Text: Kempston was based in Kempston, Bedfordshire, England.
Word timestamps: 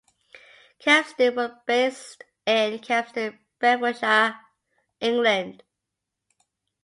Kempston 0.83 1.35
was 1.35 1.51
based 1.67 2.23
in 2.47 2.79
Kempston, 2.79 3.37
Bedfordshire, 3.59 4.35
England. 4.99 5.61